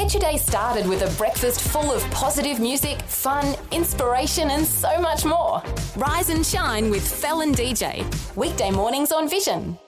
Get 0.00 0.14
your 0.14 0.20
day 0.22 0.38
started 0.38 0.88
with 0.88 1.02
a 1.02 1.14
breakfast 1.18 1.60
full 1.60 1.92
of 1.92 2.02
positive 2.10 2.58
music, 2.58 3.02
fun, 3.02 3.54
inspiration, 3.70 4.48
and 4.48 4.66
so 4.66 4.98
much 4.98 5.26
more. 5.26 5.62
Rise 5.94 6.30
and 6.30 6.44
shine 6.44 6.88
with 6.88 7.06
Felon 7.06 7.52
DJ. 7.52 8.02
Weekday 8.34 8.70
mornings 8.70 9.12
on 9.12 9.28
Vision. 9.28 9.78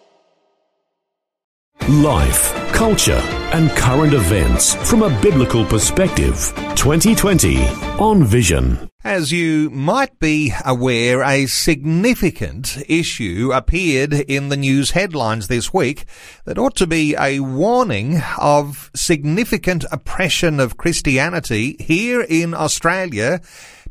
Life, 1.88 2.52
culture, 2.74 3.22
and 3.54 3.70
current 3.70 4.12
events 4.12 4.74
from 4.86 5.02
a 5.02 5.20
biblical 5.22 5.64
perspective. 5.64 6.52
2020 6.76 7.64
on 7.98 8.22
Vision. 8.22 8.91
As 9.04 9.32
you 9.32 9.68
might 9.70 10.20
be 10.20 10.54
aware, 10.64 11.22
a 11.22 11.46
significant 11.46 12.78
issue 12.88 13.50
appeared 13.52 14.12
in 14.14 14.48
the 14.48 14.56
news 14.56 14.92
headlines 14.92 15.48
this 15.48 15.74
week 15.74 16.04
that 16.44 16.56
ought 16.56 16.76
to 16.76 16.86
be 16.86 17.16
a 17.18 17.40
warning 17.40 18.22
of 18.38 18.92
significant 18.94 19.84
oppression 19.90 20.60
of 20.60 20.76
Christianity 20.76 21.74
here 21.80 22.20
in 22.20 22.54
Australia, 22.54 23.40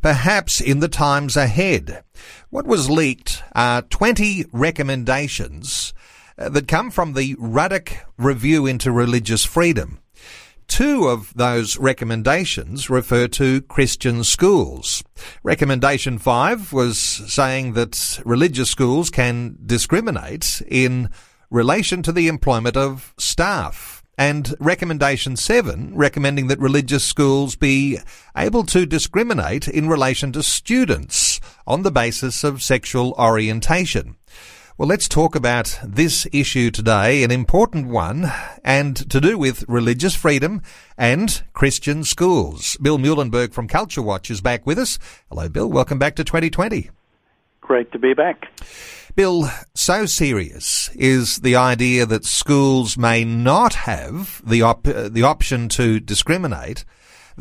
perhaps 0.02 0.62
in 0.62 0.80
the 0.80 0.88
times 0.88 1.36
ahead. 1.36 2.06
What 2.50 2.66
was 2.66 2.90
leaked 2.90 3.44
are 3.54 3.82
20 3.82 4.46
recommendations 4.54 5.94
uh, 6.38 6.48
that 6.48 6.70
come 6.70 6.90
from 6.90 7.14
the 7.14 7.36
Ruddock 7.38 7.92
Review 8.18 8.66
into 8.66 8.94
Religious 8.94 9.44
Freedom. 9.44 10.00
Two 10.72 11.10
of 11.10 11.34
those 11.36 11.78
recommendations 11.78 12.90
refer 12.90 13.28
to 13.28 13.62
Christian 13.64 14.24
schools. 14.24 15.04
Recommendation 15.44 16.18
five 16.18 16.72
was 16.72 16.98
saying 16.98 17.74
that 17.74 18.22
religious 18.24 18.72
schools 18.72 19.10
can 19.10 19.58
discriminate 19.66 20.62
in 20.66 21.10
relation 21.50 22.02
to 22.04 22.14
the 22.14 22.30
employment 22.30 22.78
of 22.78 23.14
staff. 23.18 24.02
And 24.18 24.56
recommendation 24.62 25.36
seven, 25.36 25.94
recommending 25.94 26.48
that 26.48 26.60
religious 26.60 27.04
schools 27.04 27.58
be 27.58 28.00
able 28.38 28.64
to 28.68 28.86
discriminate 28.86 29.68
in 29.68 29.90
relation 29.90 30.32
to 30.32 30.42
students 30.42 31.42
on 31.68 31.82
the 31.82 31.92
basis 31.92 32.46
of 32.46 32.64
sexual 32.64 33.14
orientation. 33.20 34.16
Well, 34.82 34.88
let's 34.88 35.08
talk 35.08 35.36
about 35.36 35.80
this 35.84 36.26
issue 36.34 36.72
today, 36.72 37.24
an 37.24 37.30
important 37.30 37.90
one, 37.90 38.32
and 38.64 38.98
to 39.12 39.22
do 39.22 39.38
with 39.38 39.64
religious 39.68 40.16
freedom 40.16 40.64
and 40.98 41.44
Christian 41.54 42.04
schools. 42.04 42.78
Bill 42.82 42.98
Muehlenberg 42.98 43.54
from 43.54 43.68
Culture 43.68 44.02
Watch 44.02 44.32
is 44.32 44.42
back 44.42 44.66
with 44.66 44.80
us. 44.80 44.98
Hello, 45.30 45.48
Bill. 45.50 45.70
Welcome 45.70 46.00
back 46.00 46.16
to 46.16 46.24
2020. 46.24 46.90
Great 47.62 47.92
to 47.92 48.00
be 48.00 48.16
back. 48.16 48.48
Bill, 49.16 49.52
so 49.76 50.08
serious 50.08 50.90
is 50.96 51.42
the 51.42 51.56
idea 51.56 52.08
that 52.08 52.26
schools 52.26 52.98
may 52.98 53.24
not 53.24 53.76
have 53.76 54.42
the 54.44 54.64
op- 54.64 54.88
uh, 54.88 55.10
the 55.10 55.22
option 55.22 55.70
to 55.70 56.00
discriminate 56.00 56.86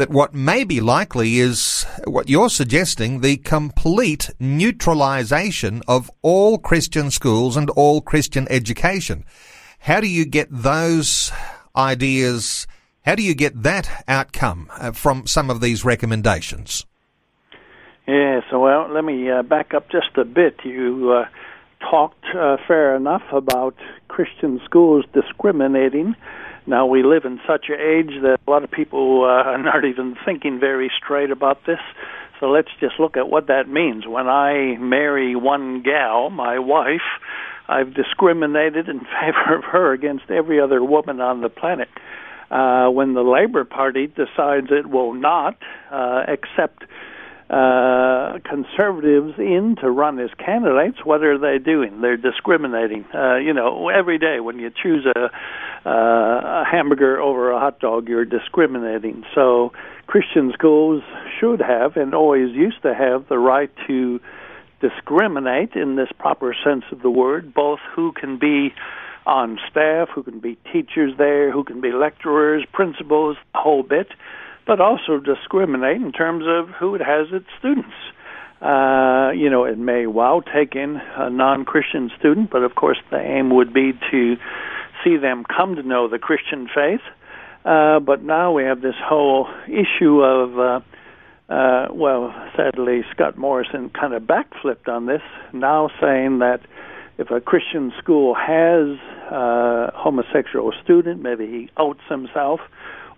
that 0.01 0.09
what 0.09 0.33
may 0.33 0.65
be 0.65 0.81
likely 0.81 1.39
is 1.39 1.85
what 2.05 2.27
you're 2.27 2.49
suggesting 2.49 3.21
the 3.21 3.37
complete 3.37 4.31
neutralization 4.41 5.83
of 5.87 6.11
all 6.23 6.57
Christian 6.57 7.11
schools 7.11 7.55
and 7.55 7.69
all 7.69 8.01
Christian 8.01 8.47
education. 8.49 9.27
How 9.81 10.01
do 10.01 10.07
you 10.07 10.25
get 10.25 10.49
those 10.51 11.31
ideas? 11.77 12.67
How 13.05 13.15
do 13.15 13.23
you 13.23 13.35
get 13.35 13.63
that 13.63 14.03
outcome 14.09 14.71
uh, 14.73 14.93
from 14.93 15.27
some 15.27 15.51
of 15.51 15.61
these 15.61 15.85
recommendations? 15.85 16.87
Yeah, 18.09 18.41
so 18.51 18.59
well, 18.59 18.89
let 18.91 19.05
me 19.05 19.31
uh, 19.31 19.43
back 19.43 19.75
up 19.75 19.91
just 19.91 20.17
a 20.17 20.25
bit. 20.25 20.57
You 20.65 21.13
uh, 21.13 21.29
talked 21.91 22.25
uh, 22.35 22.57
fair 22.67 22.97
enough 22.97 23.25
about 23.33 23.77
Christian 24.09 24.63
schools 24.65 25.05
discriminating 25.13 26.17
now 26.67 26.87
we 26.87 27.03
live 27.03 27.25
in 27.25 27.41
such 27.47 27.67
an 27.69 27.81
age 27.81 28.23
that 28.23 28.39
a 28.47 28.51
lot 28.51 28.65
of 28.65 28.71
people 28.71 29.25
uh, 29.25 29.27
are 29.51 29.63
not 29.63 29.85
even 29.85 30.17
thinking 30.25 30.61
very 30.61 30.91
straight 30.97 31.31
about 31.31 31.65
this. 31.67 31.81
So 32.39 32.47
let's 32.47 32.71
just 32.81 32.99
look 32.99 33.17
at 33.17 33.29
what 33.29 33.49
that 33.49 33.69
means. 33.69 34.07
When 34.07 34.27
I 34.27 34.77
marry 34.79 35.37
one 35.37 35.83
gal, 35.83 36.31
my 36.31 36.59
wife, 36.59 37.01
I've 37.69 37.95
discriminated 37.95 38.89
in 38.89 39.01
favor 39.21 39.57
of 39.57 39.65
her 39.65 39.93
against 39.93 40.31
every 40.31 40.61
other 40.61 40.83
woman 40.83 41.21
on 41.21 41.43
the 41.43 41.49
planet. 41.49 41.89
Uh, 42.51 42.89
when 42.89 43.15
the 43.15 43.23
Labor 43.23 43.65
Party 43.65 44.09
decides 44.09 44.69
it 44.71 44.89
will 44.91 45.15
not 45.15 45.57
uh, 45.93 46.25
accept 46.27 46.83
uh, 47.51 48.39
conservatives 48.45 49.35
in 49.39 49.75
to 49.81 49.91
run 49.91 50.21
as 50.21 50.31
candidates, 50.39 50.99
what 51.05 51.25
are 51.25 51.37
they 51.37 51.59
doing? 51.63 52.01
They're 52.01 52.17
discriminating. 52.17 53.05
Uh, 53.13 53.37
you 53.37 53.53
know, 53.53 53.89
every 53.89 54.19
day 54.19 54.39
when 54.39 54.61
you 54.61 54.71
choose 54.71 55.05
a, 55.05 55.25
uh, 55.85 56.63
a 56.63 56.65
hamburger 56.71 57.21
over 57.21 57.51
a 57.51 57.59
hot 57.59 57.81
dog, 57.81 58.09
you're 58.09 58.25
discriminating. 58.25 59.25
So 59.35 59.73
Christian 60.07 60.53
schools 60.55 61.03
should 61.41 61.61
have 61.61 61.97
and 61.97 62.15
always 62.15 62.55
used 62.55 62.83
to 62.83 62.95
have 62.95 63.29
the 63.29 63.39
right 63.39 63.71
to 63.89 64.21
discriminate 64.81 65.73
in 65.75 65.97
this 65.97 66.09
proper 66.21 66.55
sense 66.65 66.85
of 66.93 67.03
the 67.03 67.11
word, 67.11 67.53
both 67.53 67.81
who 67.97 68.13
can 68.13 68.39
be 68.39 68.73
on 69.27 69.59
staff, 69.69 70.09
who 70.15 70.23
can 70.23 70.39
be 70.39 70.57
teachers 70.73 71.15
there, 71.19 71.51
who 71.51 71.65
can 71.65 71.81
be 71.81 71.91
lecturers, 71.91 72.65
principals, 72.73 73.37
the 73.53 73.59
whole 73.59 73.83
bit 73.83 74.07
but 74.71 74.81
also 74.81 75.19
discriminate 75.19 76.01
in 76.01 76.13
terms 76.13 76.45
of 76.47 76.69
who 76.79 76.95
it 76.95 77.01
has 77.01 77.27
its 77.33 77.47
students. 77.59 77.91
Uh, 78.63 79.33
you 79.35 79.51
know, 79.51 79.65
it 79.65 79.77
may 79.77 80.07
well 80.07 80.43
take 80.43 80.77
in 80.77 80.95
a 81.17 81.29
non-Christian 81.29 82.09
student, 82.17 82.51
but 82.53 82.63
of 82.63 82.77
course 82.77 82.99
the 83.11 83.19
aim 83.19 83.51
would 83.51 83.75
be 83.75 83.91
to 84.13 84.37
see 85.03 85.17
them 85.17 85.43
come 85.45 85.75
to 85.75 85.83
know 85.83 86.07
the 86.07 86.21
Christian 86.21 86.69
faith. 86.73 87.01
Uh, 87.65 87.99
but 87.99 88.23
now 88.23 88.53
we 88.53 88.63
have 88.63 88.81
this 88.81 88.95
whole 89.03 89.49
issue 89.67 90.21
of, 90.21 90.57
uh, 90.57 91.53
uh, 91.53 91.89
well, 91.93 92.33
sadly, 92.57 93.01
Scott 93.11 93.37
Morrison 93.37 93.91
kind 93.91 94.15
of 94.15 94.23
backflipped 94.23 94.87
on 94.87 95.07
this, 95.07 95.23
now 95.53 95.91
saying 96.01 96.39
that 96.39 96.61
if 97.19 97.33
a 97.33 97.41
Christian 97.41 97.93
school 97.99 98.37
has 98.37 98.97
a 99.33 99.91
homosexual 99.97 100.73
student, 100.85 101.23
maybe 101.23 101.47
he 101.49 101.71
outs 101.77 102.07
himself, 102.09 102.61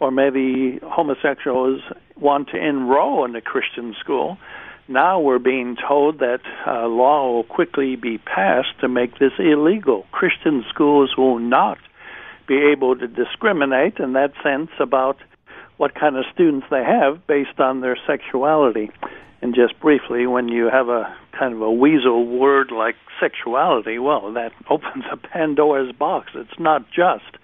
or 0.02 0.10
maybe 0.10 0.80
homosexuals 0.82 1.80
want 2.16 2.48
to 2.48 2.56
enroll 2.56 3.24
in 3.24 3.36
a 3.36 3.40
Christian 3.40 3.94
school. 4.00 4.36
Now 4.88 5.20
we're 5.20 5.38
being 5.38 5.76
told 5.76 6.18
that 6.18 6.40
a 6.66 6.88
law 6.88 7.32
will 7.32 7.44
quickly 7.44 7.94
be 7.94 8.18
passed 8.18 8.80
to 8.80 8.88
make 8.88 9.20
this 9.20 9.30
illegal. 9.38 10.04
Christian 10.10 10.64
schools 10.68 11.16
will 11.16 11.38
not 11.38 11.78
be 12.48 12.58
able 12.72 12.96
to 12.96 13.06
discriminate 13.06 13.98
in 13.98 14.14
that 14.14 14.32
sense 14.42 14.70
about 14.80 15.18
what 15.76 15.94
kind 15.94 16.16
of 16.16 16.24
students 16.34 16.66
they 16.68 16.82
have 16.82 17.24
based 17.28 17.60
on 17.60 17.80
their 17.80 17.96
sexuality. 18.04 18.90
And 19.40 19.54
just 19.54 19.78
briefly, 19.80 20.26
when 20.26 20.48
you 20.48 20.68
have 20.68 20.88
a 20.88 21.16
kind 21.38 21.54
of 21.54 21.62
a 21.62 21.70
weasel 21.70 22.26
word 22.26 22.72
like 22.72 22.96
sexuality, 23.20 24.00
well, 24.00 24.32
that 24.32 24.50
opens 24.68 25.04
a 25.12 25.16
Pandora's 25.16 25.94
box. 25.94 26.32
It's 26.34 26.58
not 26.58 26.90
just 26.90 27.38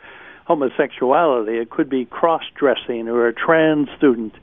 homosexuality. 0.48 1.60
It 1.60 1.70
could 1.70 1.90
be 1.90 2.06
cross 2.06 2.42
dressing 2.54 3.08
or 3.08 3.28
a 3.28 3.34
trans 3.34 3.88
student, 3.96 4.34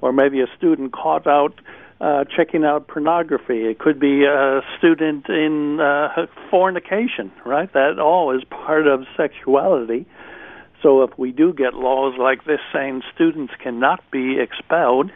or 0.00 0.12
maybe 0.12 0.40
a 0.40 0.46
student 0.56 0.92
caught 0.92 1.26
out 1.26 1.60
uh, 2.00 2.24
checking 2.24 2.64
out 2.64 2.86
pornography. 2.86 3.66
It 3.66 3.80
could 3.80 3.98
be 3.98 4.24
a 4.24 4.60
student 4.78 5.28
in 5.28 5.80
uh, 5.80 6.26
fornication, 6.48 7.32
right? 7.44 7.72
That 7.72 7.98
all 7.98 8.36
is 8.36 8.44
part 8.44 8.86
of 8.86 9.04
sexuality. 9.16 10.06
So 10.80 11.02
if 11.02 11.18
we 11.18 11.32
do 11.32 11.52
get 11.52 11.74
laws 11.74 12.14
like 12.18 12.44
this 12.44 12.60
saying 12.72 13.02
students 13.12 13.52
cannot 13.58 14.00
be 14.12 14.38
expelled 14.38 15.10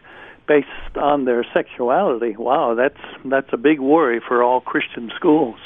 based 0.48 0.96
on 0.96 1.24
their 1.24 1.46
sexuality, 1.54 2.34
wow, 2.36 2.74
that's 2.74 2.98
that's 3.24 3.52
a 3.52 3.56
big 3.56 3.78
worry 3.78 4.20
for 4.26 4.42
all 4.42 4.60
Christian 4.60 5.12
schools. 5.14 5.60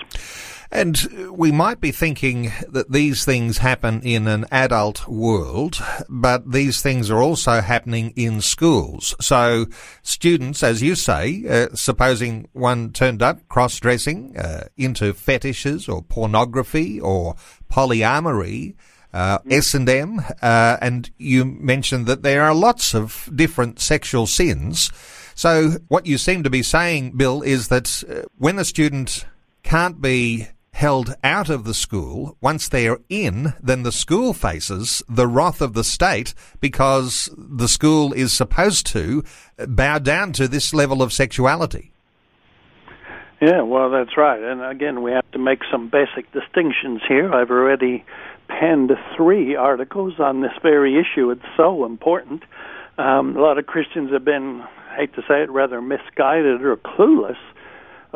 And 0.71 1.31
we 1.31 1.53
might 1.53 1.81
be 1.81 1.93
thinking 1.93 2.53
that 2.69 2.91
these 2.91 3.25
things 3.25 3.59
happen 3.59 4.03
in 4.03 4.27
an 4.27 4.47
adult 4.51 5.07
world, 5.07 5.79
but 6.09 6.51
these 6.51 6.83
things 6.83 7.11
are 7.11 7.23
also 7.23 7.61
happening 7.61 8.13
in 8.17 8.41
schools. 8.41 9.15
So 9.21 9.67
students, 10.03 10.63
as 10.63 10.83
you 10.83 10.95
say, 10.95 11.45
uh, 11.49 11.75
supposing 11.75 12.49
one 12.53 12.93
turned 12.93 13.23
up 13.23 13.47
cross-dressing 13.49 14.37
uh, 14.37 14.65
into 14.77 15.13
fetishes 15.13 15.89
or 15.89 16.03
pornography 16.03 17.01
or 17.01 17.37
polyamory, 17.71 18.75
uh, 19.13 19.39
S&M, 19.49 20.21
uh, 20.43 20.77
and 20.83 21.11
you 21.17 21.45
mentioned 21.45 22.07
that 22.07 22.23
there 22.23 22.43
are 22.43 22.55
lots 22.55 22.95
of 22.95 23.31
different 23.35 23.81
sexual 23.81 24.27
sins. 24.27 24.91
So 25.35 25.79
what 25.89 26.07
you 26.07 26.19
seem 26.19 26.43
to 26.43 26.51
be 26.51 26.63
saying, 26.63 27.13
Bill, 27.13 27.41
is 27.41 27.69
that 27.69 28.03
uh, 28.09 28.29
when 28.37 28.59
a 28.59 28.65
student 28.65 29.25
can't 29.63 30.01
be 30.01 30.49
held 30.77 31.15
out 31.25 31.49
of 31.49 31.65
the 31.65 31.73
school, 31.73 32.37
once 32.43 32.69
they're 32.69 32.99
in, 33.09 33.55
then 33.63 33.83
the 33.83 33.91
school 33.91 34.35
faces 34.35 35.03
the 35.09 35.27
wrath 35.27 35.63
of 35.63 35.73
the 35.73 35.83
state 35.83 36.35
because 36.61 37.31
the 37.37 37.67
school 37.67 38.13
is 38.13 38.31
supposed 38.31 38.87
to 38.87 39.25
bow 39.69 39.99
down 39.99 40.33
to 40.33 40.47
this 40.47 40.75
level 40.75 41.01
of 41.03 41.15
sexuality. 41.15 41.93
Yeah, 43.41 43.63
well, 43.63 43.91
that's 43.91 44.19
right. 44.19 44.41
And 44.41 44.63
again, 44.63 45.03
we 45.03 45.13
have 45.13 45.31
to 45.33 45.39
make 45.39 45.61
some 45.71 45.89
basic 45.89 46.31
distinctions 46.33 47.01
here. 47.09 47.33
I've 47.33 47.51
already 47.51 48.05
penned 48.49 48.93
three 49.17 49.57
articles 49.57 50.21
on 50.21 50.43
this 50.43 50.53
very 50.63 51.01
issue. 51.01 51.31
It's 51.31 51.57
so 51.57 51.87
important. 51.87 52.43
Um, 52.99 53.35
a 53.35 53.41
lot 53.41 53.59
of 53.59 53.67
Christians 53.67 54.13
have 54.13 54.27
been, 54.27 54.63
I 54.91 54.97
hate 54.97 55.15
to 55.15 55.23
say 55.23 55.43
it, 55.43 55.51
rather 55.51 55.81
misguided 55.81 56.63
or 56.63 56.77
clueless 56.77 57.39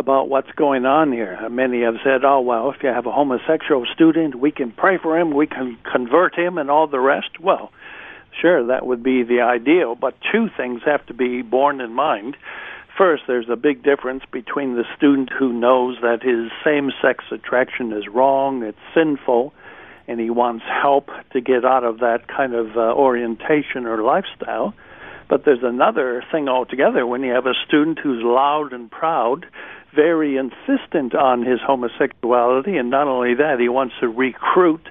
about 0.00 0.28
what's 0.28 0.50
going 0.56 0.86
on 0.86 1.12
here. 1.12 1.48
Many 1.48 1.82
have 1.82 1.96
said, 2.02 2.24
oh, 2.24 2.40
well, 2.40 2.70
if 2.70 2.82
you 2.82 2.88
have 2.88 3.06
a 3.06 3.12
homosexual 3.12 3.86
student, 3.94 4.34
we 4.34 4.50
can 4.50 4.72
pray 4.72 4.98
for 4.98 5.16
him, 5.16 5.32
we 5.32 5.46
can 5.46 5.78
convert 5.84 6.34
him, 6.34 6.58
and 6.58 6.70
all 6.70 6.88
the 6.88 6.98
rest. 6.98 7.38
Well, 7.38 7.70
sure, 8.40 8.66
that 8.66 8.86
would 8.86 9.02
be 9.02 9.22
the 9.22 9.42
ideal, 9.42 9.94
but 9.94 10.14
two 10.32 10.48
things 10.56 10.80
have 10.86 11.06
to 11.06 11.14
be 11.14 11.42
borne 11.42 11.80
in 11.80 11.92
mind. 11.92 12.36
First, 12.98 13.24
there's 13.28 13.48
a 13.48 13.56
big 13.56 13.82
difference 13.82 14.24
between 14.32 14.74
the 14.74 14.84
student 14.96 15.30
who 15.38 15.52
knows 15.52 15.98
that 16.02 16.22
his 16.22 16.50
same 16.64 16.90
sex 17.00 17.24
attraction 17.30 17.92
is 17.92 18.08
wrong, 18.08 18.62
it's 18.62 18.78
sinful, 18.94 19.52
and 20.08 20.18
he 20.18 20.30
wants 20.30 20.64
help 20.66 21.08
to 21.32 21.40
get 21.40 21.64
out 21.64 21.84
of 21.84 22.00
that 22.00 22.26
kind 22.26 22.54
of 22.54 22.76
uh, 22.76 22.80
orientation 22.80 23.86
or 23.86 24.02
lifestyle. 24.02 24.74
But 25.30 25.44
there's 25.44 25.62
another 25.62 26.24
thing 26.32 26.48
altogether 26.48 27.06
when 27.06 27.22
you 27.22 27.32
have 27.32 27.46
a 27.46 27.54
student 27.66 28.00
who's 28.00 28.20
loud 28.20 28.72
and 28.72 28.90
proud, 28.90 29.46
very 29.94 30.36
insistent 30.36 31.14
on 31.14 31.46
his 31.46 31.60
homosexuality, 31.64 32.76
and 32.76 32.90
not 32.90 33.06
only 33.06 33.34
that, 33.34 33.60
he 33.60 33.68
wants 33.68 33.94
to 34.00 34.08
recruit 34.08 34.88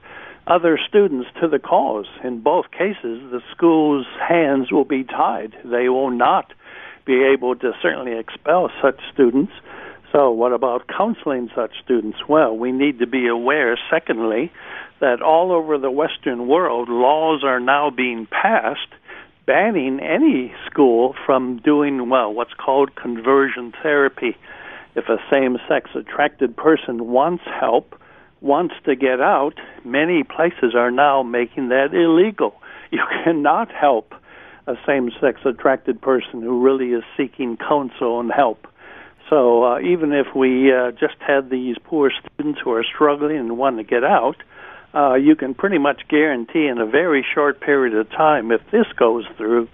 other 0.48 0.80
students 0.88 1.28
to 1.42 1.50
the 1.50 1.60
cause. 1.60 2.08
In 2.24 2.40
both 2.40 2.72
cases, 2.72 3.22
the 3.32 3.42
school's 3.52 4.06
hands 4.18 4.72
will 4.72 4.86
be 4.86 5.04
tied. 5.04 5.58
They 5.66 5.90
will 5.90 6.10
not 6.10 6.54
be 7.06 7.22
able 7.34 7.58
to 7.58 7.74
certainly 7.82 8.18
expel 8.18 8.72
such 8.82 9.00
students. 9.14 9.52
So, 10.14 10.32
what 10.32 10.54
about 10.54 10.88
counseling 10.88 11.50
such 11.54 11.72
students? 11.84 12.18
Well, 12.30 12.58
we 12.58 12.72
need 12.72 13.00
to 13.00 13.08
be 13.08 13.28
aware, 13.28 13.78
secondly, 13.92 14.54
that 15.02 15.22
all 15.22 15.52
over 15.52 15.78
the 15.78 15.92
Western 15.92 16.48
world, 16.48 16.88
laws 16.88 17.44
are 17.44 17.60
now 17.60 17.90
being 17.90 18.26
passed 18.26 18.88
banning 19.50 20.00
any 20.00 20.54
school 20.70 21.16
from 21.26 21.58
doing, 21.66 22.08
well, 22.08 22.32
what's 22.32 22.54
called 22.54 22.96
conversion 22.96 23.74
therapy. 23.82 24.38
If 24.94 25.10
a 25.10 25.18
same 25.32 25.58
sex 25.68 25.90
attracted 25.96 26.56
person 26.56 27.08
wants 27.08 27.44
help, 27.60 28.00
wants 28.42 28.76
to 28.86 28.96
get 28.96 29.20
out, 29.20 29.56
many 29.84 30.22
places 30.22 30.76
are 30.76 30.92
now 30.92 31.24
making 31.24 31.70
that 31.70 31.94
illegal. 31.94 32.54
You 32.92 33.04
cannot 33.24 33.72
help 33.72 34.16
a 34.66 34.74
same 34.88 35.12
sex 35.22 35.42
attracted 35.46 36.02
person 36.02 36.42
who 36.42 36.60
really 36.60 36.88
is 36.88 37.04
seeking 37.16 37.56
counsel 37.56 38.20
and 38.20 38.32
help. 38.32 38.66
So 39.30 39.64
uh, 39.64 39.80
even 39.82 40.12
if 40.12 40.36
we 40.36 40.74
uh, 40.74 40.90
just 40.92 41.14
had 41.20 41.52
these 41.52 41.76
poor 41.84 42.12
students 42.12 42.62
who 42.64 42.72
are 42.72 42.84
struggling 42.84 43.38
and 43.38 43.60
want 43.60 43.78
to 43.78 43.84
get 43.84 44.04
out, 44.04 44.38
Uh, 44.94 45.14
you 45.14 45.36
can 45.36 45.54
pretty 45.54 45.78
much 45.78 46.02
guarantee 46.10 46.68
in 46.68 46.80
a 46.80 46.86
very 46.86 47.26
short 47.36 47.62
period 47.62 47.96
of 47.96 48.10
time, 48.10 48.52
if 48.52 48.62
this 48.72 48.88
goes 48.98 49.26
through, 49.38 49.68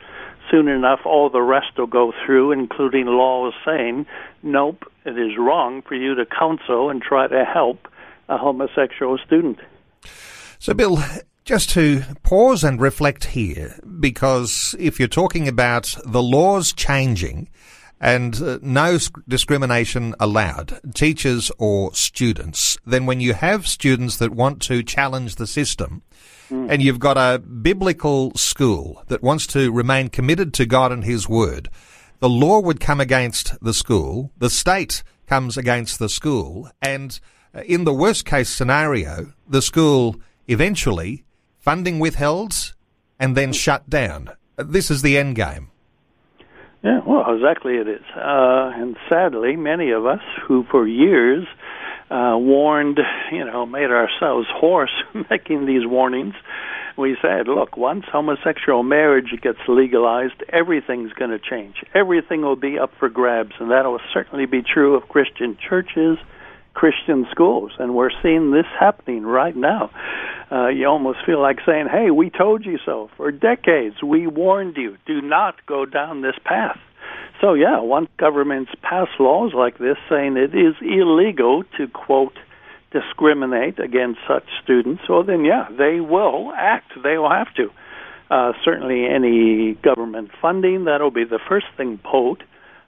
soon 0.52 0.68
enough 0.68 1.00
all 1.06 1.30
the 1.30 1.42
rest 1.42 1.78
will 1.78 1.88
go 1.88 2.14
through, 2.26 2.52
including 2.52 3.06
laws 3.06 3.54
saying, 3.66 4.06
nope, 4.44 4.84
it 5.06 5.18
is 5.18 5.38
wrong 5.38 5.82
for 5.82 5.96
you 5.96 6.16
to 6.16 6.26
counsel 6.26 6.90
and 6.90 7.02
try 7.02 7.28
to 7.28 7.46
help 7.46 7.88
a 8.28 8.38
homosexual 8.38 9.18
student. 9.26 9.60
So, 10.60 10.74
Bill, 10.74 10.98
just 11.46 11.70
to 11.72 12.02
pause 12.24 12.64
and 12.64 12.82
reflect 12.82 13.26
here, 13.26 13.80
because 14.00 14.76
if 14.80 15.00
you're 15.00 15.08
talking 15.08 15.48
about 15.48 15.96
the 16.06 16.24
laws 16.24 16.74
changing, 16.74 17.50
and 18.00 18.42
uh, 18.42 18.60
no 18.62 18.98
discrimination 19.28 20.16
allowed, 20.20 20.80
teachers 20.94 21.52
or 21.58 21.94
students, 21.94 22.78
then 22.86 23.06
when 23.06 23.20
you 23.20 23.34
have 23.34 23.68
students 23.68 24.18
that 24.18 24.32
want 24.32 24.62
to 24.64 24.84
challenge 24.84 25.36
the 25.36 25.48
system, 25.48 26.04
mm. 26.50 26.70
and 26.70 26.82
you've 26.82 27.00
got 27.00 27.18
a 27.18 27.40
biblical 27.40 28.34
school 28.36 29.04
that 29.08 29.24
wants 29.24 29.48
to 29.48 29.72
remain 29.72 30.10
committed 30.10 30.54
to 30.54 30.66
God 30.66 30.92
and 30.92 31.04
His 31.04 31.30
Word, 31.30 31.70
the 32.20 32.30
law 32.30 32.60
would 32.60 32.80
come 32.80 33.00
against 33.00 33.60
the 33.62 33.74
school, 33.74 34.32
the 34.38 34.50
state 34.50 35.04
comes 35.28 35.58
against 35.58 36.00
the 36.00 36.10
school, 36.10 36.70
and 36.82 37.20
uh, 37.54 37.62
in 37.62 37.86
the 37.86 37.94
worst 37.94 38.26
case 38.26 38.50
scenario, 38.50 39.34
the 39.48 39.62
school 39.62 40.18
eventually 40.48 41.24
funding 41.60 42.00
withheld 42.00 42.74
and 43.20 43.36
then 43.36 43.54
shut 43.54 43.90
down. 43.90 44.30
This 44.58 44.92
is 44.92 45.02
the 45.02 45.18
end 45.18 45.36
game. 45.36 45.72
Yeah, 46.86 47.00
well, 47.04 47.26
exactly 47.34 47.78
it 47.78 47.88
is. 47.88 48.04
Uh, 48.16 48.70
and 48.76 48.96
sadly, 49.10 49.56
many 49.56 49.90
of 49.90 50.06
us 50.06 50.22
who 50.48 50.66
for 50.70 50.88
years 50.88 51.48
uh, 52.12 52.38
warned, 52.38 53.00
you 53.32 53.44
know, 53.44 53.66
made 53.66 53.90
ourselves 53.90 54.48
hoarse 54.52 54.94
making 55.32 55.66
these 55.66 55.82
warnings, 55.84 56.36
we 56.96 57.18
said, 57.24 57.48
look, 57.48 57.76
once 57.76 58.06
homosexual 58.10 58.84
marriage 58.84 59.34
gets 59.42 59.58
legalized, 59.68 60.44
everything's 60.48 61.12
going 61.14 61.32
to 61.32 61.40
change. 61.40 61.78
Everything 61.96 62.44
will 62.44 62.56
be 62.56 62.78
up 62.78 62.92
for 63.00 63.10
grabs, 63.10 63.54
and 63.60 63.72
that 63.72 63.86
will 63.86 64.00
certainly 64.14 64.46
be 64.46 64.62
true 64.62 64.96
of 64.96 65.10
Christian 65.10 65.58
churches, 65.68 66.20
Christian 66.76 67.26
schools, 67.32 67.72
and 67.80 67.96
we're 67.96 68.12
seeing 68.22 68.52
this 68.52 68.68
happening 68.80 69.24
right 69.24 69.56
now. 69.56 69.90
Uh, 70.52 70.68
you 70.68 70.86
almost 70.86 71.20
feel 71.26 71.42
like 71.42 71.58
saying, 71.66 71.88
"Hey, 71.88 72.12
we 72.12 72.30
told 72.30 72.66
you 72.66 72.78
so." 72.86 73.10
For 73.18 73.32
decades, 73.32 74.04
we 74.04 74.28
warned 74.28 74.78
you. 74.78 74.98
Do 75.08 75.22
not 75.22 75.66
go 75.66 75.86
down 75.86 76.22
this 76.22 76.38
path. 76.44 76.78
So, 77.42 77.54
yeah, 77.54 77.80
once 77.80 78.10
governments 78.18 78.72
pass 78.82 79.08
laws 79.20 79.54
like 79.54 79.78
this 79.78 79.98
saying 80.10 80.38
it 80.38 80.54
is 80.54 80.76
illegal 80.82 81.64
to 81.78 81.88
quote 81.88 82.38
discriminate 82.92 83.80
against 83.80 84.20
such 84.28 84.46
students, 84.64 85.04
well, 85.10 85.24
then 85.24 85.44
yeah, 85.44 85.68
they 85.78 86.00
will 86.00 86.54
act. 86.56 86.92
They 87.04 87.18
will 87.18 87.30
have 87.30 87.54
to. 87.56 87.72
Uh, 88.30 88.54
certainly, 88.64 89.06
any 89.06 89.74
government 89.74 90.32
funding 90.42 90.86
that'll 90.86 91.12
be 91.12 91.26
the 91.26 91.40
first 91.50 91.68
thing 91.78 92.00
pulled 92.00 92.42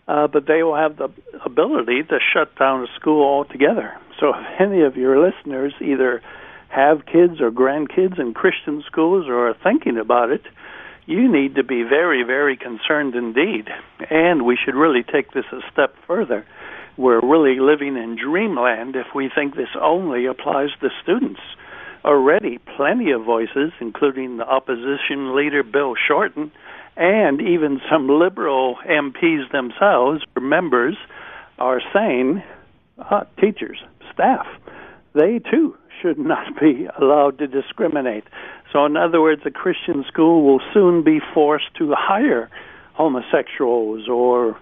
uh, 0.08 0.28
but 0.28 0.48
they 0.48 0.64
will 0.64 0.76
have 0.76 0.98
the 0.98 1.10
ability 1.46 2.04
to 2.04 2.20
shut 2.34 2.56
down 2.58 2.84
a 2.84 2.88
school 3.00 3.24
altogether. 3.24 3.94
So 4.20 4.30
if 4.30 4.46
any 4.60 4.82
of 4.82 4.96
your 4.96 5.20
listeners 5.20 5.74
either 5.82 6.22
have 6.70 7.06
kids 7.06 7.40
or 7.42 7.52
grandkids 7.52 8.20
in 8.20 8.34
Christian 8.34 8.84
schools 8.86 9.26
or 9.28 9.50
are 9.50 9.56
thinking 9.64 9.98
about 9.98 10.32
it, 10.32 10.42
you 11.06 11.32
need 11.32 11.56
to 11.56 11.64
be 11.64 11.84
very, 11.84 12.24
very 12.24 12.58
concerned 12.58 13.16
indeed. 13.16 13.70
And 14.10 14.46
we 14.46 14.58
should 14.64 14.76
really 14.76 15.04
take 15.04 15.32
this 15.32 15.46
a 15.52 15.60
step 15.72 15.96
further. 16.06 16.46
We're 16.98 17.22
really 17.22 17.60
living 17.60 17.96
in 17.96 18.18
dreamland 18.18 18.96
if 18.96 19.08
we 19.16 19.30
think 19.34 19.56
this 19.56 19.70
only 19.80 20.26
applies 20.26 20.70
to 20.82 20.90
students. 21.02 21.40
Already, 22.04 22.60
plenty 22.76 23.12
of 23.12 23.24
voices, 23.24 23.72
including 23.80 24.38
the 24.38 24.48
opposition 24.48 25.36
leader 25.36 25.64
Bill 25.64 25.96
Shorten, 26.08 26.52
and 26.98 27.42
even 27.42 27.80
some 27.90 28.08
liberal 28.08 28.76
MPs 28.88 29.52
themselves, 29.52 30.24
members, 30.40 30.98
are 31.60 31.82
saying, 31.94 32.44
uh, 32.98 33.24
teachers, 33.40 33.78
staff, 34.14 34.48
they 35.14 35.40
too 35.40 35.76
should 36.02 36.18
not 36.18 36.60
be 36.60 36.88
allowed 37.00 37.38
to 37.40 37.48
discriminate. 37.48 38.24
So, 38.74 38.86
in 38.86 38.98
other 38.98 39.22
words, 39.22 39.42
a 39.46 39.52
Christian 39.52 40.04
school 40.08 40.44
will 40.44 40.62
soon 40.74 41.04
be 41.04 41.20
forced 41.34 41.74
to 41.78 41.94
hire 41.96 42.50
homosexuals 42.94 44.10
or 44.10 44.58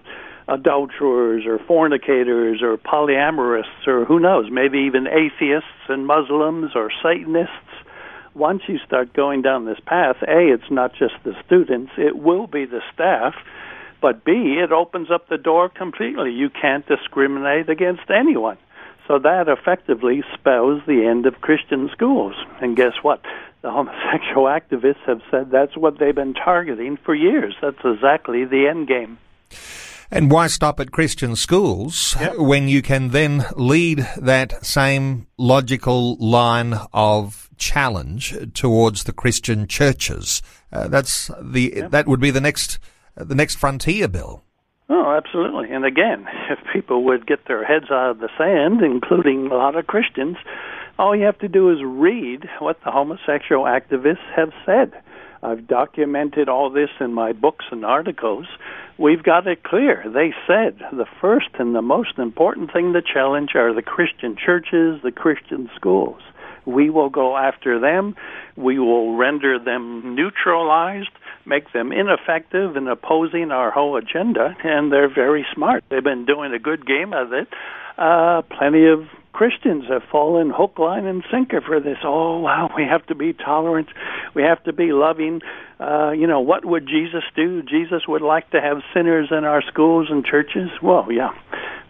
adulterers 0.48 1.44
or 1.46 1.58
fornicators 1.58 2.62
or 2.62 2.76
polyamorists 2.76 3.86
or 3.86 4.04
who 4.04 4.20
knows, 4.20 4.46
maybe 4.50 4.78
even 4.78 5.08
atheists 5.08 5.88
and 5.88 6.06
Muslims 6.06 6.72
or 6.74 6.90
Satanists 7.02 7.50
once 8.36 8.62
you 8.68 8.78
start 8.86 9.12
going 9.14 9.42
down 9.42 9.64
this 9.64 9.80
path, 9.86 10.16
A, 10.22 10.52
it's 10.52 10.70
not 10.70 10.92
just 10.94 11.14
the 11.24 11.34
students, 11.46 11.92
it 11.96 12.16
will 12.16 12.46
be 12.46 12.66
the 12.66 12.82
staff, 12.92 13.34
but 14.00 14.24
B, 14.24 14.58
it 14.62 14.72
opens 14.72 15.10
up 15.10 15.28
the 15.28 15.38
door 15.38 15.68
completely. 15.68 16.32
You 16.32 16.50
can't 16.50 16.86
discriminate 16.86 17.70
against 17.70 18.10
anyone. 18.10 18.58
So 19.08 19.18
that 19.20 19.48
effectively 19.48 20.22
spells 20.34 20.82
the 20.86 21.06
end 21.06 21.26
of 21.26 21.40
Christian 21.40 21.88
schools. 21.92 22.34
And 22.60 22.76
guess 22.76 22.92
what? 23.02 23.22
The 23.62 23.70
homosexual 23.72 24.44
activists 24.44 25.04
have 25.06 25.22
said 25.30 25.50
that's 25.50 25.76
what 25.76 25.98
they've 25.98 26.14
been 26.14 26.34
targeting 26.34 26.98
for 26.98 27.14
years. 27.14 27.54
That's 27.62 27.78
exactly 27.84 28.44
the 28.44 28.68
end 28.68 28.86
game. 28.86 29.18
And 30.10 30.30
why 30.30 30.46
stop 30.46 30.78
at 30.78 30.92
Christian 30.92 31.34
schools 31.36 32.16
yep. 32.20 32.38
when 32.38 32.68
you 32.68 32.80
can 32.80 33.10
then 33.10 33.44
lead 33.56 34.08
that 34.16 34.64
same 34.64 35.26
logical 35.36 36.16
line 36.16 36.74
of 36.92 37.50
challenge 37.56 38.36
towards 38.54 39.04
the 39.04 39.12
Christian 39.12 39.66
churches? 39.66 40.42
Uh, 40.72 40.88
that's 40.88 41.30
the 41.40 41.72
yep. 41.76 41.90
that 41.90 42.06
would 42.06 42.20
be 42.20 42.30
the 42.30 42.40
next 42.40 42.78
uh, 43.16 43.24
the 43.24 43.34
next 43.34 43.56
frontier 43.56 44.06
bill. 44.08 44.42
Oh, 44.88 45.16
absolutely. 45.16 45.72
And 45.72 45.84
again, 45.84 46.26
if 46.50 46.58
people 46.72 47.04
would 47.04 47.26
get 47.26 47.46
their 47.46 47.64
heads 47.64 47.86
out 47.90 48.10
of 48.10 48.18
the 48.18 48.28
sand, 48.38 48.82
including 48.82 49.48
a 49.50 49.54
lot 49.54 49.76
of 49.76 49.86
Christians, 49.86 50.36
all 50.98 51.16
you 51.16 51.24
have 51.24 51.38
to 51.40 51.48
do 51.48 51.70
is 51.70 51.78
read 51.84 52.48
what 52.60 52.78
the 52.84 52.90
homosexual 52.90 53.64
activists 53.64 54.24
have 54.34 54.52
said. 54.64 54.92
I've 55.46 55.68
documented 55.68 56.48
all 56.48 56.70
this 56.70 56.90
in 56.98 57.14
my 57.14 57.32
books 57.32 57.66
and 57.70 57.84
articles. 57.84 58.46
We've 58.98 59.22
got 59.22 59.46
it 59.46 59.62
clear. 59.62 60.02
They 60.04 60.34
said 60.44 60.78
the 60.90 61.06
first 61.20 61.50
and 61.60 61.72
the 61.72 61.82
most 61.82 62.18
important 62.18 62.72
thing 62.72 62.92
to 62.94 63.00
challenge 63.00 63.50
are 63.54 63.72
the 63.72 63.80
Christian 63.80 64.36
churches, 64.36 65.00
the 65.04 65.12
Christian 65.12 65.70
schools. 65.76 66.20
we 66.64 66.90
will 66.90 67.10
go 67.10 67.36
after 67.36 67.78
them. 67.78 68.16
We 68.56 68.80
will 68.80 69.16
render 69.16 69.56
them 69.58 70.16
neutralized, 70.16 71.10
make 71.44 71.72
them 71.72 71.92
ineffective 71.92 72.76
in 72.76 72.88
opposing 72.88 73.52
our 73.52 73.70
whole 73.70 73.96
agenda, 73.96 74.56
and 74.64 74.90
they're 74.90 75.12
very 75.12 75.46
smart. 75.54 75.84
They've 75.88 76.02
been 76.02 76.26
doing 76.26 76.52
a 76.52 76.58
good 76.58 76.84
game 76.84 77.12
of 77.12 77.32
it. 77.32 77.46
Uh, 77.96 78.42
plenty 78.42 78.86
of 78.88 79.06
Christians 79.32 79.84
have 79.88 80.02
fallen 80.10 80.50
hook, 80.50 80.78
line, 80.78 81.06
and 81.06 81.22
sinker 81.30 81.60
for 81.60 81.78
this. 81.78 81.98
Oh, 82.02 82.38
wow, 82.38 82.70
we 82.74 82.84
have 82.84 83.06
to 83.06 83.14
be 83.14 83.32
tolerant. 83.34 83.88
We 84.36 84.42
have 84.42 84.62
to 84.64 84.74
be 84.74 84.92
loving. 84.92 85.40
Uh, 85.80 86.10
you 86.10 86.26
know, 86.26 86.40
what 86.40 86.62
would 86.62 86.86
Jesus 86.86 87.24
do? 87.34 87.62
Jesus 87.62 88.02
would 88.06 88.20
like 88.20 88.50
to 88.50 88.60
have 88.60 88.82
sinners 88.92 89.28
in 89.30 89.44
our 89.44 89.62
schools 89.62 90.08
and 90.10 90.26
churches. 90.26 90.68
Well, 90.82 91.10
yeah, 91.10 91.30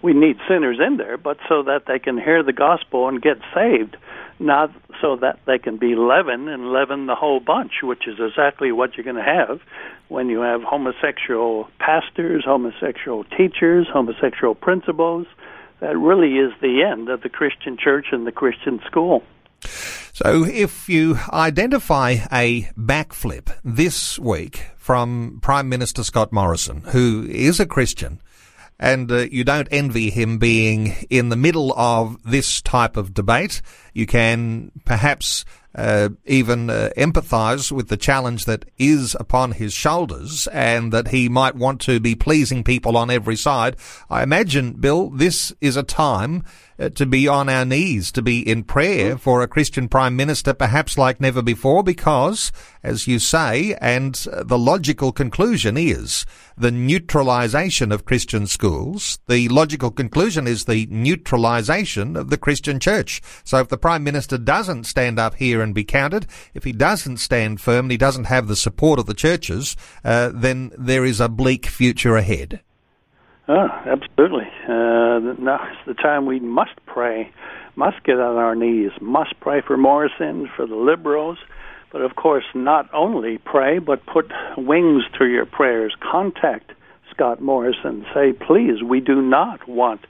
we 0.00 0.12
need 0.12 0.36
sinners 0.48 0.78
in 0.78 0.96
there, 0.96 1.18
but 1.18 1.38
so 1.48 1.64
that 1.64 1.86
they 1.88 1.98
can 1.98 2.16
hear 2.16 2.44
the 2.44 2.52
gospel 2.52 3.08
and 3.08 3.20
get 3.20 3.38
saved, 3.52 3.96
not 4.38 4.70
so 5.02 5.16
that 5.16 5.40
they 5.48 5.58
can 5.58 5.76
be 5.76 5.96
leaven 5.96 6.46
and 6.46 6.70
leaven 6.70 7.06
the 7.06 7.16
whole 7.16 7.40
bunch, 7.40 7.82
which 7.82 8.06
is 8.06 8.14
exactly 8.20 8.70
what 8.70 8.96
you're 8.96 9.02
going 9.02 9.16
to 9.16 9.22
have 9.24 9.58
when 10.06 10.28
you 10.28 10.42
have 10.42 10.62
homosexual 10.62 11.68
pastors, 11.80 12.44
homosexual 12.46 13.24
teachers, 13.36 13.88
homosexual 13.92 14.54
principals 14.54 15.26
that 15.80 15.98
really 15.98 16.36
is 16.36 16.52
the 16.62 16.84
end 16.84 17.08
of 17.08 17.22
the 17.22 17.28
Christian 17.28 17.76
church 17.76 18.06
and 18.12 18.24
the 18.24 18.32
Christian 18.32 18.80
school. 18.86 19.24
So, 20.16 20.46
if 20.46 20.88
you 20.88 21.18
identify 21.30 22.16
a 22.32 22.70
backflip 22.74 23.54
this 23.62 24.18
week 24.18 24.62
from 24.78 25.40
Prime 25.42 25.68
Minister 25.68 26.02
Scott 26.02 26.32
Morrison, 26.32 26.80
who 26.86 27.26
is 27.28 27.60
a 27.60 27.66
Christian, 27.66 28.22
and 28.78 29.12
uh, 29.12 29.26
you 29.30 29.44
don't 29.44 29.68
envy 29.70 30.08
him 30.08 30.38
being 30.38 30.94
in 31.10 31.28
the 31.28 31.36
middle 31.36 31.74
of 31.76 32.16
this 32.22 32.62
type 32.62 32.96
of 32.96 33.12
debate, 33.12 33.60
you 33.92 34.06
can 34.06 34.72
perhaps 34.86 35.44
uh, 35.74 36.08
even 36.24 36.70
uh, 36.70 36.88
empathize 36.96 37.70
with 37.70 37.88
the 37.88 37.98
challenge 37.98 38.46
that 38.46 38.64
is 38.78 39.14
upon 39.20 39.52
his 39.52 39.74
shoulders 39.74 40.46
and 40.46 40.94
that 40.94 41.08
he 41.08 41.28
might 41.28 41.54
want 41.54 41.78
to 41.82 42.00
be 42.00 42.14
pleasing 42.14 42.64
people 42.64 42.96
on 42.96 43.10
every 43.10 43.36
side. 43.36 43.76
I 44.08 44.22
imagine, 44.22 44.72
Bill, 44.72 45.10
this 45.10 45.52
is 45.60 45.76
a 45.76 45.82
time 45.82 46.42
uh, 46.78 46.88
to 46.90 47.06
be 47.06 47.26
on 47.28 47.48
our 47.48 47.64
knees, 47.64 48.12
to 48.12 48.22
be 48.22 48.46
in 48.48 48.62
prayer 48.64 49.16
for 49.16 49.42
a 49.42 49.48
Christian 49.48 49.88
Prime 49.88 50.16
Minister, 50.16 50.54
perhaps 50.54 50.98
like 50.98 51.20
never 51.20 51.42
before, 51.42 51.82
because, 51.82 52.52
as 52.82 53.06
you 53.06 53.18
say, 53.18 53.76
and 53.80 54.14
the 54.42 54.58
logical 54.58 55.12
conclusion 55.12 55.76
is 55.76 56.26
the 56.56 56.70
neutralization 56.70 57.92
of 57.92 58.04
Christian 58.04 58.46
schools. 58.46 59.18
The 59.28 59.48
logical 59.48 59.90
conclusion 59.90 60.46
is 60.46 60.64
the 60.64 60.86
neutralization 60.90 62.16
of 62.16 62.30
the 62.30 62.38
Christian 62.38 62.80
church. 62.80 63.20
So 63.44 63.58
if 63.58 63.68
the 63.68 63.78
Prime 63.78 64.04
Minister 64.04 64.38
doesn't 64.38 64.84
stand 64.84 65.18
up 65.18 65.34
here 65.34 65.60
and 65.60 65.74
be 65.74 65.84
counted, 65.84 66.26
if 66.54 66.64
he 66.64 66.72
doesn't 66.72 67.18
stand 67.18 67.60
firm 67.60 67.86
and 67.86 67.90
he 67.90 67.98
doesn't 67.98 68.24
have 68.24 68.48
the 68.48 68.56
support 68.56 68.98
of 68.98 69.06
the 69.06 69.14
churches, 69.14 69.76
uh, 70.04 70.30
then 70.34 70.72
there 70.76 71.04
is 71.04 71.20
a 71.20 71.28
bleak 71.28 71.66
future 71.66 72.16
ahead. 72.16 72.60
Oh, 73.48 73.68
absolutely. 73.86 74.48
Uh, 74.68 75.34
now 75.38 75.68
is 75.70 75.78
the 75.86 75.94
time 75.94 76.26
we 76.26 76.40
must 76.40 76.74
pray, 76.86 77.30
must 77.76 78.02
get 78.04 78.18
on 78.18 78.36
our 78.36 78.56
knees, 78.56 78.90
must 79.00 79.38
pray 79.40 79.60
for 79.64 79.76
Morrison, 79.76 80.48
for 80.56 80.66
the 80.66 80.74
Liberals, 80.74 81.38
but 81.92 82.02
of 82.02 82.16
course, 82.16 82.44
not 82.54 82.92
only 82.92 83.38
pray, 83.38 83.78
but 83.78 84.04
put 84.06 84.32
wings 84.56 85.04
to 85.18 85.26
your 85.26 85.46
prayers. 85.46 85.94
Contact 86.00 86.72
Scott 87.12 87.40
Morrison. 87.40 88.04
Say, 88.12 88.32
please, 88.32 88.82
we 88.82 89.00
do 89.00 89.22
not 89.22 89.68
want 89.68 90.00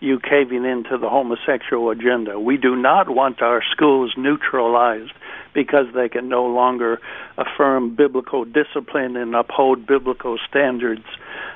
you 0.00 0.18
caving 0.18 0.64
into 0.64 0.98
the 0.98 1.08
homosexual 1.08 1.90
agenda. 1.90 2.38
We 2.40 2.56
do 2.56 2.76
not 2.76 3.10
want 3.10 3.42
our 3.42 3.62
schools 3.72 4.14
neutralized 4.16 5.12
because 5.54 5.86
they 5.94 6.08
can 6.08 6.28
no 6.28 6.44
longer 6.44 6.98
affirm 7.38 7.94
biblical 7.94 8.44
discipline 8.44 9.16
and 9.16 9.34
uphold 9.34 9.86
biblical 9.86 10.38
standards. 10.48 11.04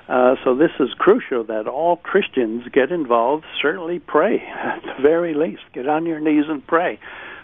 Uh, 0.09 0.35
so 0.45 0.55
this 0.55 0.73
is 0.81 0.89
crucial 0.99 1.45
that 1.45 1.69
all 1.69 1.97
Christians 1.97 2.65
get 2.73 2.91
involved. 2.91 3.45
Certainly 3.63 4.01
pray, 4.01 4.43
at 4.55 4.83
the 4.83 5.03
very 5.03 5.35
least. 5.35 5.63
Get 5.73 5.89
on 5.89 6.07
your 6.07 6.21
knees 6.21 6.45
and 6.49 6.67
pray. 6.67 6.99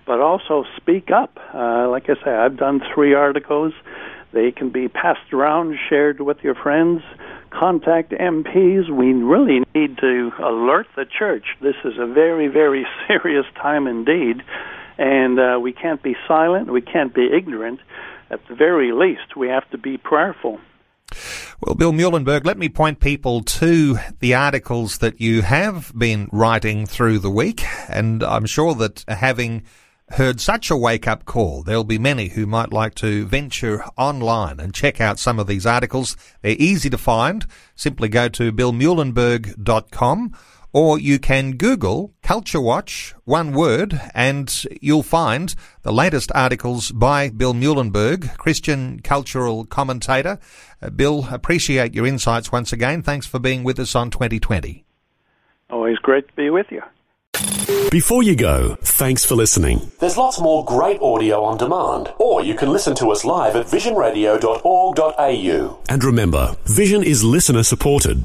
But 0.06 0.20
also 0.20 0.64
speak 0.76 1.10
up. 1.10 1.38
Uh, 1.52 1.88
like 1.88 2.08
I 2.08 2.14
say, 2.24 2.30
I've 2.30 2.56
done 2.56 2.80
three 2.94 3.14
articles. 3.14 3.72
They 4.32 4.52
can 4.52 4.70
be 4.70 4.88
passed 4.88 5.32
around, 5.32 5.76
shared 5.88 6.20
with 6.20 6.38
your 6.42 6.54
friends 6.54 7.02
contact 7.58 8.12
MPs. 8.12 8.90
We 8.90 9.12
really 9.12 9.60
need 9.74 9.98
to 9.98 10.30
alert 10.38 10.86
the 10.96 11.04
church. 11.06 11.44
This 11.60 11.76
is 11.84 11.94
a 11.98 12.06
very, 12.06 12.48
very 12.48 12.86
serious 13.06 13.46
time 13.54 13.86
indeed, 13.86 14.42
and 14.98 15.38
uh, 15.38 15.58
we 15.60 15.72
can't 15.72 16.02
be 16.02 16.16
silent. 16.28 16.70
We 16.70 16.82
can't 16.82 17.14
be 17.14 17.28
ignorant. 17.32 17.80
At 18.30 18.40
the 18.48 18.54
very 18.54 18.92
least, 18.92 19.36
we 19.36 19.48
have 19.48 19.68
to 19.70 19.78
be 19.78 19.96
prayerful. 19.96 20.58
Well, 21.58 21.74
Bill 21.74 21.92
Muehlenberg, 21.92 22.44
let 22.44 22.58
me 22.58 22.68
point 22.68 23.00
people 23.00 23.42
to 23.42 23.98
the 24.20 24.34
articles 24.34 24.98
that 24.98 25.22
you 25.22 25.40
have 25.40 25.90
been 25.96 26.28
writing 26.30 26.84
through 26.84 27.20
the 27.20 27.30
week, 27.30 27.64
and 27.88 28.22
I'm 28.22 28.44
sure 28.44 28.74
that 28.74 29.06
having 29.08 29.62
heard 30.10 30.38
such 30.38 30.70
a 30.70 30.76
wake 30.76 31.08
up 31.08 31.24
call. 31.24 31.62
There'll 31.62 31.82
be 31.82 31.98
many 31.98 32.28
who 32.28 32.44
might 32.44 32.74
like 32.74 32.94
to 32.96 33.24
venture 33.24 33.82
online 33.96 34.60
and 34.60 34.74
check 34.74 35.00
out 35.00 35.18
some 35.18 35.38
of 35.38 35.46
these 35.46 35.64
articles. 35.64 36.14
They're 36.42 36.56
easy 36.58 36.90
to 36.90 36.98
find. 36.98 37.46
Simply 37.74 38.10
go 38.10 38.28
to 38.28 38.52
billmuehlenberg.com 38.52 40.36
or 40.72 40.98
you 40.98 41.18
can 41.18 41.52
Google 41.52 42.12
Culture 42.22 42.60
Watch, 42.60 43.14
one 43.24 43.52
word, 43.52 44.00
and 44.14 44.64
you'll 44.80 45.02
find 45.02 45.54
the 45.82 45.92
latest 45.92 46.30
articles 46.34 46.92
by 46.92 47.30
Bill 47.30 47.54
Muehlenberg, 47.54 48.36
Christian 48.36 49.00
cultural 49.00 49.64
commentator. 49.64 50.38
Uh, 50.82 50.90
Bill, 50.90 51.28
appreciate 51.30 51.94
your 51.94 52.06
insights 52.06 52.52
once 52.52 52.72
again. 52.72 53.02
Thanks 53.02 53.26
for 53.26 53.38
being 53.38 53.64
with 53.64 53.78
us 53.78 53.94
on 53.94 54.10
2020. 54.10 54.84
Always 55.70 55.98
great 55.98 56.28
to 56.28 56.34
be 56.34 56.50
with 56.50 56.66
you. 56.70 56.82
Before 57.90 58.22
you 58.22 58.36
go, 58.36 58.76
thanks 58.82 59.24
for 59.24 59.34
listening. 59.34 59.90
There's 60.00 60.16
lots 60.16 60.40
more 60.40 60.64
great 60.64 61.00
audio 61.00 61.44
on 61.44 61.56
demand, 61.56 62.12
or 62.18 62.42
you 62.42 62.54
can 62.54 62.70
listen 62.70 62.94
to 62.96 63.10
us 63.10 63.24
live 63.24 63.56
at 63.56 63.66
visionradio.org.au. 63.66 65.78
And 65.88 66.04
remember, 66.04 66.56
Vision 66.66 67.02
is 67.02 67.24
listener 67.24 67.62
supported. 67.62 68.24